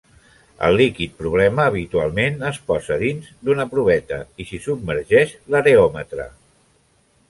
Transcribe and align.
El 0.69 0.77
líquid 0.79 1.11
problema 1.19 1.67
habitualment 1.73 2.41
es 2.53 2.59
posa 2.71 2.99
dins 3.05 3.31
d'una 3.45 3.69
proveta 3.77 4.21
i 4.45 4.49
s'hi 4.51 4.65
submergeix 4.69 5.41
l'areòmetre. 5.55 6.33